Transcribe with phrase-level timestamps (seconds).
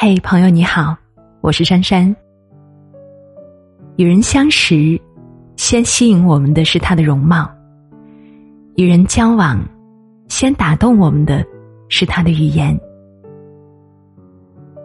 [0.00, 0.96] 嘿，朋友你好，
[1.40, 2.14] 我是珊珊。
[3.96, 4.96] 与人相识，
[5.56, 7.50] 先吸引我们的是他的容貌；
[8.76, 9.60] 与人交往，
[10.28, 11.44] 先打动我们的
[11.88, 12.78] 是他的语言。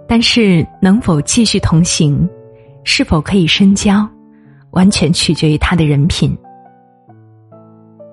[0.07, 2.27] 但是，能否继续同行，
[2.83, 4.09] 是否可以深交，
[4.71, 6.35] 完全取决于他的人品。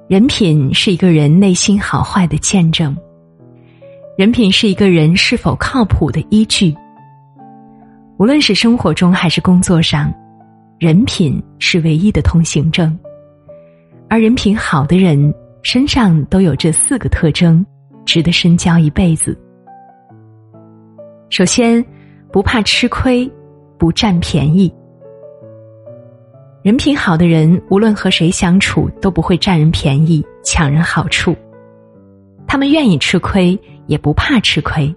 [0.07, 2.95] 人品是一个人内心好坏的见证，
[4.19, 6.77] 人品是一个人是否靠谱的依据。
[8.21, 10.13] 无论是生活中还是工作上，
[10.79, 12.95] 人品是唯一的通行证。
[14.11, 17.65] 而人品好的人身上都有这四个特征，
[18.05, 19.35] 值得深交一辈子。
[21.31, 21.83] 首先，
[22.31, 23.27] 不怕吃亏，
[23.79, 24.71] 不占便宜。
[26.63, 31.35] 人品好的人，无论和谁相处，都不会占人便宜、抢人好处。
[32.47, 34.95] 他们愿意吃亏，也不怕吃亏，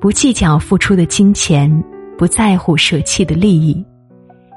[0.00, 1.70] 不计较付出的金钱，
[2.16, 3.84] 不在乎舍弃的利益，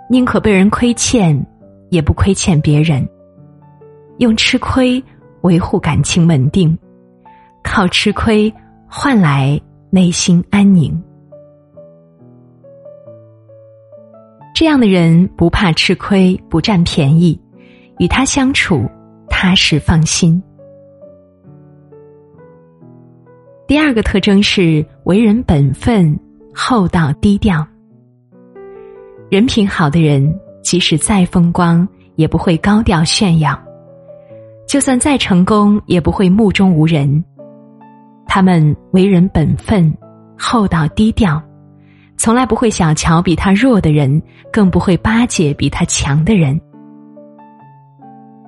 [0.09, 1.45] 宁可被人亏欠，
[1.89, 3.07] 也不亏欠别人。
[4.17, 5.03] 用吃亏
[5.41, 6.77] 维护感情稳定，
[7.63, 8.53] 靠吃亏
[8.87, 9.59] 换来。
[9.93, 10.97] 内心安宁，
[14.55, 17.37] 这样的人不怕吃亏，不占便宜，
[17.99, 18.89] 与他相处
[19.27, 20.41] 踏实放心。
[23.71, 26.19] 第二个特征是为人本分、
[26.53, 27.65] 厚道低调。
[29.29, 33.57] 人品好的人，即使再风光，也不会高调炫耀；
[34.67, 37.23] 就算再成功，也不会目中无人。
[38.27, 39.89] 他们为人本分、
[40.37, 41.41] 厚道低调，
[42.17, 46.59] 从来不会小瞧比他弱的人，更不会巴结比他强的人。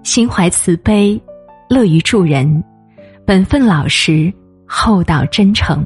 [0.03, 1.17] 心怀慈悲，
[1.69, 2.61] 乐于助人，
[3.25, 4.29] 本分老实，
[4.75, 5.85] 厚道真诚，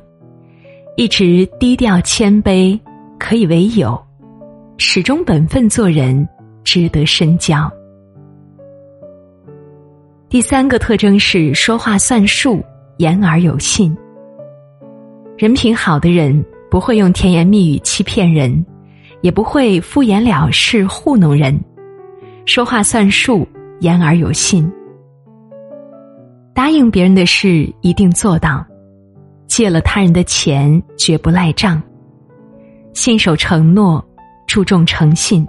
[0.95, 2.79] 一直低调谦卑，
[3.19, 4.01] 可以为友，
[4.77, 6.25] 始终本分做人，
[6.63, 7.69] 值得深交。
[10.29, 12.63] 第三个特征是说话算数。
[12.97, 13.95] 言而有信，
[15.37, 18.65] 人品好的人不会用甜言蜜语欺骗人，
[19.21, 21.55] 也不会敷衍了事糊弄人，
[22.45, 23.47] 说话算数，
[23.81, 24.67] 言而有信。
[26.55, 28.65] 答应别人的事一定做到，
[29.57, 31.81] 借了他人的钱绝不赖账，
[32.93, 34.07] 信守承诺，
[34.45, 35.47] 注重诚信，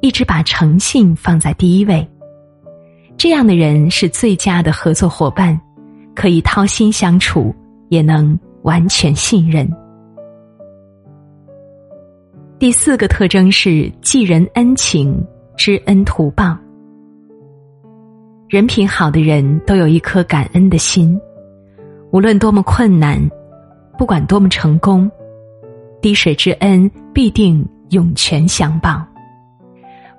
[0.00, 2.04] 一直把诚信放在第一位。
[3.16, 5.56] 这样的人是最佳的合作伙伴。
[6.16, 7.54] 可以掏心相处，
[7.90, 9.68] 也能完全信任。
[12.58, 15.24] 第四个特征是记人恩情，
[15.56, 16.58] 知恩图报。
[18.48, 21.16] 人品好的人都有一颗感恩的心，
[22.10, 23.18] 无论多么困难，
[23.96, 25.10] 不管多么成功，
[26.00, 29.04] 滴水之恩必定涌泉相报，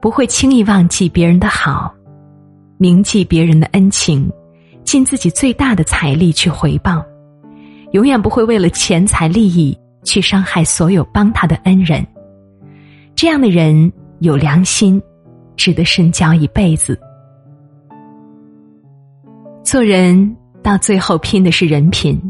[0.02, 1.94] 不会轻易忘记别人的好，
[2.78, 4.32] 铭记别人的恩情。
[4.84, 7.04] 尽自己最大的财力去回报，
[7.94, 12.06] 永远不会为了钱财利益去伤害所有帮他的恩人。
[13.16, 15.02] 这样的人有良心，
[15.56, 17.00] 值得深交一辈子。
[19.64, 22.22] 做人到最后拼的是人品，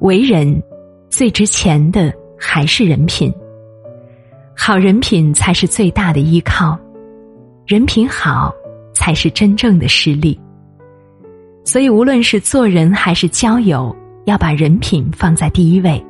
[0.00, 0.62] 为人
[1.10, 3.32] 最值钱的还是人品。
[4.56, 6.78] 好人品才是最大的依靠，
[7.66, 8.52] 人品好
[8.94, 10.38] 才是真正的实力。
[11.64, 13.94] 所以，无论是做人还是交友，
[14.24, 16.02] 要把人品放在第一位，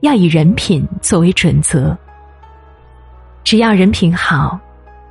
[0.00, 1.96] 要以人品作为准则。
[3.42, 4.58] 只要人品好，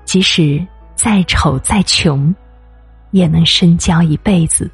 [0.06, 0.63] 即使
[0.95, 2.34] 再丑再穷，
[3.09, 4.69] 也能深交一辈子。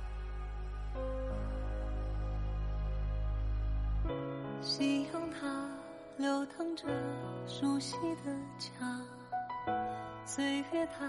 [10.32, 11.08] 岁月它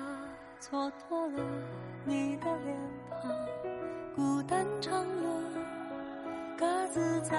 [0.62, 1.44] 蹉跎了
[2.06, 2.74] 你的脸
[3.10, 3.30] 庞。
[4.16, 5.28] 孤单长路，
[6.56, 7.38] 各自在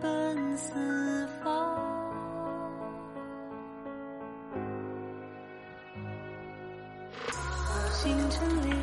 [0.00, 1.78] 奔四方。
[7.92, 8.74] 星辰里，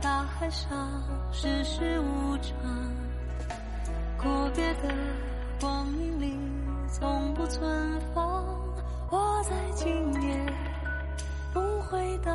[0.00, 1.02] 大海上，
[1.32, 2.54] 世事无常。
[4.16, 4.94] 阔别的
[5.60, 6.38] 光阴里，
[6.88, 8.44] 从不存放。
[9.10, 9.92] 我在今，
[11.92, 12.32] 回到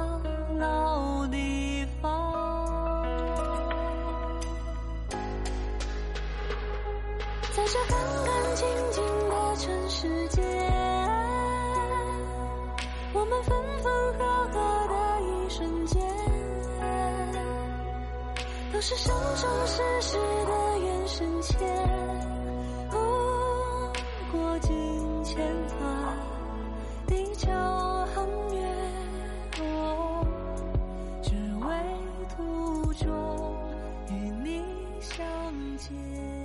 [0.59, 3.04] 老地方。
[7.56, 10.45] 在这干干净净的尘世间，
[13.13, 14.54] 我们分分合合
[14.94, 16.00] 的一瞬间，
[18.71, 21.97] 都是生生世世的缘深浅。
[35.77, 36.37] 为途中与你相见。